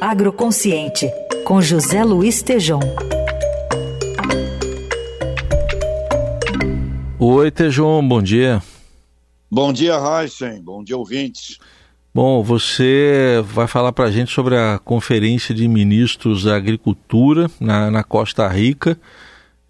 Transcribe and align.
Agroconsciente, 0.00 1.10
com 1.44 1.60
José 1.60 2.04
Luiz 2.04 2.40
Tejom. 2.40 2.78
Oi, 7.18 7.50
Tejom, 7.50 8.06
bom 8.06 8.22
dia. 8.22 8.62
Bom 9.50 9.72
dia, 9.72 9.94
Heisen. 9.96 10.62
Bom 10.62 10.84
dia, 10.84 10.96
ouvintes. 10.96 11.58
Bom, 12.14 12.44
você 12.44 13.42
vai 13.44 13.66
falar 13.66 13.92
para 13.92 14.04
a 14.04 14.10
gente 14.10 14.30
sobre 14.30 14.56
a 14.56 14.78
Conferência 14.78 15.52
de 15.52 15.66
Ministros 15.66 16.44
da 16.44 16.54
Agricultura 16.54 17.50
na, 17.58 17.90
na 17.90 18.04
Costa 18.04 18.46
Rica. 18.46 18.96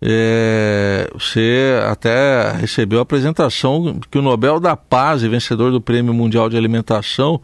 É, 0.01 1.11
você 1.15 1.81
até 1.91 2.53
recebeu 2.53 2.99
a 2.99 3.03
apresentação 3.03 3.99
que 4.11 4.19
o 4.19 4.23
Nobel 4.23 4.61
da 4.61 4.77
Paz 4.77 5.23
e 5.23 5.29
vencedor 5.29 5.73
do 5.73 5.81
Prêmio 5.81 6.13
Mundial 6.13 6.51
de 6.51 6.57
Alimentação, 6.57 7.41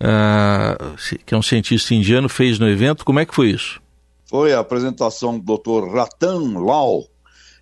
uh, 0.00 0.96
que 1.24 1.34
é 1.34 1.36
um 1.36 1.42
cientista 1.42 1.94
indiano, 1.94 2.28
fez 2.28 2.58
no 2.58 2.68
evento. 2.68 3.04
Como 3.04 3.20
é 3.20 3.26
que 3.26 3.34
foi 3.34 3.50
isso? 3.50 3.80
Foi 4.26 4.52
a 4.52 4.60
apresentação 4.60 5.38
do 5.38 5.56
Dr. 5.58 5.92
Ratan 5.94 6.58
Lal. 6.60 7.04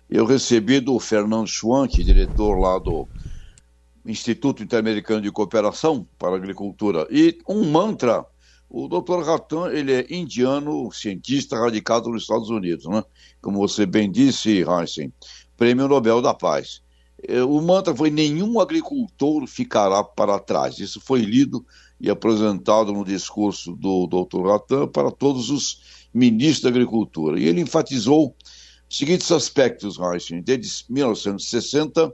Eu 0.09 0.25
recebi 0.25 0.79
do 0.79 0.99
Fernando 0.99 1.47
Schwank, 1.47 2.03
diretor 2.03 2.59
lá 2.59 2.79
do 2.79 3.07
Instituto 4.05 4.63
Interamericano 4.63 5.21
de 5.21 5.31
Cooperação 5.31 6.07
para 6.17 6.33
a 6.33 6.35
Agricultura, 6.35 7.07
e 7.11 7.37
um 7.47 7.69
mantra. 7.69 8.25
O 8.69 8.87
Dr. 8.87 9.23
Ratan, 9.23 9.71
ele 9.71 9.91
é 9.91 10.05
indiano, 10.11 10.91
cientista 10.91 11.57
radicado 11.57 12.09
nos 12.09 12.21
Estados 12.21 12.49
Unidos, 12.49 12.85
né? 12.85 13.03
Como 13.41 13.57
você 13.57 13.85
bem 13.85 14.11
disse, 14.11 14.63
Heisen, 14.63 15.11
Prêmio 15.57 15.87
Nobel 15.87 16.21
da 16.21 16.35
Paz. 16.35 16.81
É, 17.27 17.43
o 17.43 17.61
mantra 17.61 17.95
foi: 17.95 18.09
nenhum 18.09 18.59
agricultor 18.59 19.45
ficará 19.47 20.03
para 20.03 20.39
trás. 20.39 20.79
Isso 20.79 21.01
foi 21.01 21.21
lido 21.21 21.65
e 21.99 22.09
apresentado 22.09 22.93
no 22.93 23.03
discurso 23.03 23.75
do 23.75 24.07
Dr. 24.07 24.47
Ratan 24.47 24.87
para 24.87 25.11
todos 25.11 25.49
os 25.49 25.81
ministros 26.13 26.61
da 26.63 26.69
Agricultura. 26.69 27.39
E 27.39 27.45
ele 27.45 27.61
enfatizou 27.61 28.35
os 28.89 28.97
seguintes 28.97 29.31
aspectos, 29.31 29.97
Heisen. 29.99 30.41
Desde 30.41 30.85
1960, 30.89 32.13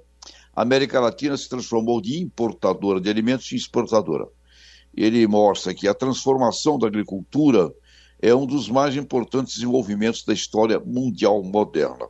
a 0.56 0.62
América 0.62 1.00
Latina 1.00 1.38
se 1.38 1.48
transformou 1.48 2.02
de 2.02 2.20
importadora 2.20 3.00
de 3.00 3.10
alimentos 3.10 3.52
em 3.52 3.56
exportadora. 3.56 4.28
Ele 4.96 5.28
mostra 5.28 5.74
que 5.74 5.88
a 5.88 5.94
transformação 5.94 6.80
da 6.80 6.88
agricultura 6.88 7.72
é 8.22 8.34
um 8.34 8.46
dos 8.46 8.70
mais 8.70 8.96
importantes 8.96 9.56
desenvolvimentos 9.56 10.24
da 10.24 10.34
história 10.34 10.80
mundial 10.80 11.44
moderna. 11.44 12.08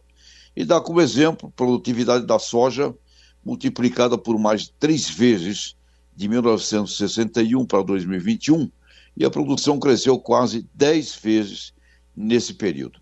E 0.55 0.63
dá 0.63 0.79
como 0.79 1.01
exemplo 1.01 1.49
a 1.49 1.51
produtividade 1.51 2.25
da 2.25 2.39
soja 2.39 2.95
multiplicada 3.43 4.17
por 4.17 4.39
mais 4.39 4.63
de 4.63 4.71
três 4.79 5.09
vezes 5.09 5.75
de 6.15 6.27
1961 6.27 7.65
para 7.65 7.83
2021, 7.83 8.71
e 9.17 9.25
a 9.25 9.29
produção 9.29 9.79
cresceu 9.79 10.17
quase 10.17 10.67
dez 10.73 11.15
vezes 11.15 11.73
nesse 12.15 12.53
período. 12.53 12.99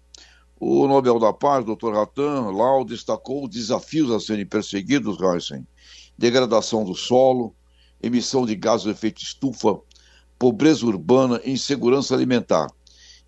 O 0.60 0.88
Nobel 0.88 1.20
da 1.20 1.32
Paz, 1.32 1.66
Dr. 1.66 1.94
Ratan 1.94 2.52
Lau, 2.52 2.84
destacou 2.84 3.44
os 3.44 3.50
desafios 3.50 4.10
a 4.12 4.20
serem 4.20 4.46
perseguidos, 4.46 5.18
Heisen. 5.20 5.68
Degradação 6.18 6.84
do 6.84 6.96
solo, 6.96 7.56
emissão 8.02 8.46
de 8.46 8.56
gases 8.56 8.84
de 8.86 8.92
efeito 8.92 9.22
estufa, 9.22 9.80
pobreza 10.40 10.86
urbana 10.86 11.42
insegurança 11.46 12.16
alimentar, 12.16 12.68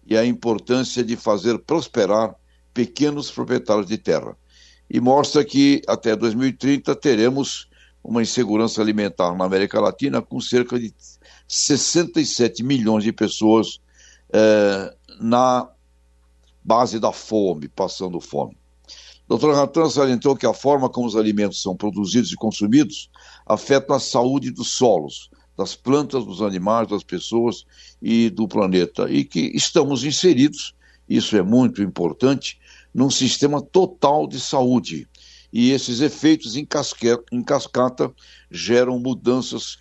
e 0.05 0.17
a 0.17 0.25
importância 0.25 1.03
de 1.03 1.15
fazer 1.15 1.59
prosperar 1.59 2.35
pequenos 2.75 3.31
proprietários 3.31 3.87
de 3.87 3.97
terra. 3.97 4.37
E 4.87 4.99
mostra 4.99 5.43
que 5.43 5.81
até 5.87 6.15
2030 6.15 6.93
teremos 6.95 7.67
uma 8.03 8.21
insegurança 8.21 8.81
alimentar 8.81 9.35
na 9.35 9.45
América 9.45 9.81
Latina 9.81 10.21
com 10.21 10.39
cerca 10.39 10.79
de 10.79 10.93
67 11.47 12.61
milhões 12.61 13.03
de 13.03 13.11
pessoas 13.11 13.79
eh, 14.31 14.93
na 15.19 15.67
base 16.63 16.99
da 16.99 17.11
fome, 17.11 17.67
passando 17.67 18.19
fome. 18.19 18.55
Dr. 19.27 19.53
Ratan 19.53 19.89
salientou 19.89 20.35
que 20.35 20.45
a 20.45 20.53
forma 20.53 20.87
como 20.87 21.07
os 21.07 21.15
alimentos 21.15 21.61
são 21.61 21.75
produzidos 21.75 22.31
e 22.31 22.35
consumidos 22.35 23.09
afeta 23.45 23.95
a 23.95 23.99
saúde 23.99 24.51
dos 24.51 24.71
solos, 24.71 25.31
das 25.57 25.75
plantas, 25.75 26.25
dos 26.25 26.41
animais, 26.43 26.87
das 26.87 27.03
pessoas 27.03 27.65
e 28.01 28.29
do 28.29 28.47
planeta, 28.47 29.09
e 29.09 29.23
que 29.23 29.51
estamos 29.55 30.03
inseridos, 30.03 30.75
isso 31.09 31.35
é 31.35 31.41
muito 31.41 31.81
importante, 31.81 32.59
num 32.95 33.09
sistema 33.09 33.61
total 33.61 34.25
de 34.25 34.39
saúde. 34.39 35.05
E 35.51 35.71
esses 35.71 35.99
efeitos 35.99 36.55
em, 36.55 36.65
em 37.31 37.43
cascata 37.43 38.13
geram 38.49 38.97
mudanças 38.97 39.77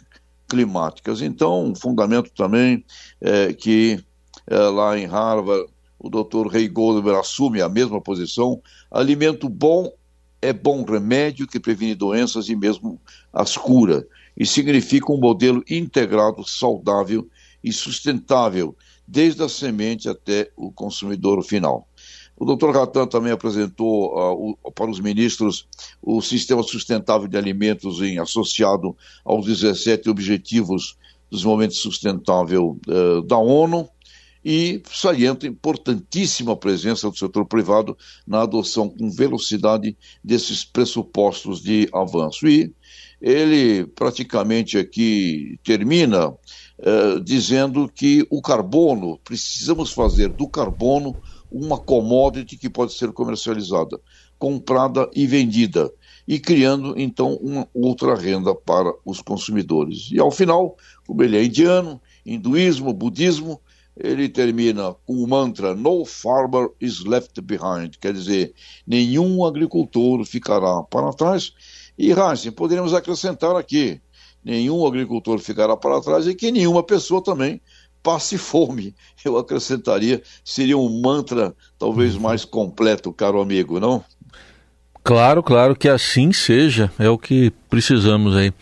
climáticas. 0.49 1.23
Então, 1.23 1.65
um 1.65 1.77
fundamento 1.77 2.31
também 2.33 2.85
é 3.21 3.53
que 3.53 4.05
é, 4.49 4.57
lá 4.57 4.99
em 4.99 5.07
Harvard 5.07 5.73
o 5.97 6.11
doutor 6.11 6.49
Ray 6.49 6.69
Goldberg 6.69 7.19
assume 7.19 7.63
a 7.63 7.69
mesma 7.69 8.01
posição. 8.01 8.61
Alimento 8.91 9.49
bom 9.49 9.91
é 10.43 10.53
bom 10.53 10.85
remédio 10.85 11.47
que 11.47 11.61
previne 11.61 11.95
doenças 11.95 12.49
e 12.49 12.57
mesmo 12.57 13.01
as 13.33 13.57
cura, 13.57 14.07
e 14.37 14.45
significa 14.45 15.11
um 15.11 15.19
modelo 15.19 15.65
integrado, 15.71 16.47
saudável 16.47 17.27
e 17.63 17.73
sustentável, 17.73 18.77
desde 19.09 19.43
a 19.43 19.49
semente 19.49 20.07
até 20.07 20.51
o 20.55 20.71
consumidor 20.71 21.43
final. 21.43 21.89
O 22.37 22.45
Dr. 22.45 22.71
Ratan 22.71 23.07
também 23.07 23.33
apresentou 23.33 24.13
uh, 24.13 24.57
o, 24.63 24.73
para 24.73 24.91
os 24.91 25.01
ministros 25.01 25.67
o 26.03 26.21
Sistema 26.21 26.63
Sustentável 26.63 27.29
de 27.29 27.37
Alimentos 27.37 28.01
em, 28.03 28.19
associado 28.19 28.97
aos 29.25 29.47
17 29.47 30.11
Objetivos 30.11 30.97
do 31.31 31.37
Desenvolvimento 31.37 31.75
Sustentável 31.75 32.79
uh, 32.89 33.23
da 33.23 33.39
ONU, 33.39 33.89
e 34.45 34.83
salienta 34.91 35.47
a 35.47 35.49
importantíssima 35.49 36.55
presença 36.55 37.09
do 37.09 37.17
setor 37.17 37.47
privado 37.47 37.97
na 38.27 38.43
adoção 38.43 38.91
com 38.91 39.11
velocidade 39.11 39.97
desses 40.23 40.65
pressupostos 40.65 41.63
de 41.63 41.89
avanço. 41.95 42.47
E 42.47 42.71
ele 43.25 43.87
praticamente 43.87 44.77
aqui 44.77 45.59
termina 45.65 46.31
eh, 46.79 47.21
dizendo 47.25 47.89
que 47.89 48.27
o 48.31 48.43
carbono, 48.43 49.19
precisamos 49.25 49.93
fazer 49.93 50.29
do 50.29 50.47
carbono 50.47 51.17
uma 51.51 51.79
commodity 51.79 52.59
que 52.59 52.69
pode 52.69 52.93
ser 52.93 53.13
comercializada, 53.13 53.99
comprada 54.39 55.09
e 55.15 55.27
vendida, 55.27 55.91
e 56.29 56.39
criando 56.39 56.93
então 57.01 57.37
uma 57.37 57.67
outra 57.73 58.15
renda 58.15 58.55
para 58.55 58.93
os 59.07 59.23
consumidores. 59.23 60.11
E 60.13 60.21
ao 60.21 60.31
final, 60.31 60.77
como 61.07 61.23
ele 61.23 61.39
é 61.39 61.45
indiano, 61.45 62.03
hinduísmo, 62.27 62.93
budismo, 62.93 63.59
ele 63.97 64.29
termina 64.29 64.95
com 65.07 65.15
o 65.15 65.29
mantra 65.29 65.75
No 65.75 66.05
farmer 66.05 66.69
is 66.81 67.05
left 67.05 67.41
behind, 67.41 67.97
quer 68.01 68.13
dizer, 68.13 68.53
nenhum 68.87 69.45
agricultor 69.45 70.25
ficará 70.25 70.83
para 70.83 71.13
trás. 71.13 71.53
E 71.97 72.13
Hansen, 72.13 72.53
poderíamos 72.53 72.93
acrescentar 72.93 73.55
aqui, 73.57 74.01
nenhum 74.45 74.87
agricultor 74.87 75.39
ficará 75.39 75.77
para 75.77 76.01
trás 76.01 76.27
e 76.27 76.35
que 76.35 76.51
nenhuma 76.51 76.83
pessoa 76.83 77.23
também 77.23 77.61
passe 78.03 78.37
fome. 78.37 78.95
Eu 79.25 79.39
acrescentaria, 79.39 80.23
seria 80.45 80.77
um 80.77 81.01
mantra 81.01 81.55
talvez 81.79 82.17
mais 82.17 82.45
completo, 82.45 83.13
caro 83.13 83.41
amigo, 83.41 83.81
não? 83.81 84.05
Claro, 85.03 85.43
claro 85.43 85.77
que 85.77 85.89
assim 85.89 86.33
seja, 86.33 86.91
é 86.99 87.09
o 87.09 87.19
que 87.19 87.51
precisamos 87.69 88.37
aí. 88.37 88.53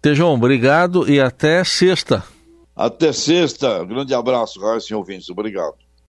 Tejão, 0.00 0.34
obrigado 0.34 1.08
e 1.10 1.20
até 1.20 1.62
sexta. 1.64 2.24
Até 2.74 3.12
sexta. 3.12 3.84
Grande 3.84 4.14
abraço, 4.14 4.60
Raíssa 4.60 4.96
ouvintes. 4.96 5.28
Obrigado. 5.30 5.74